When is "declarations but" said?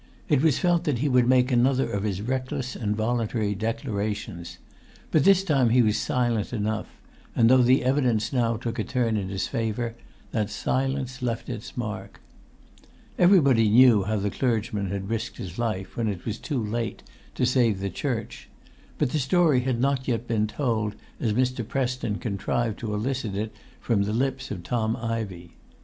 3.53-5.25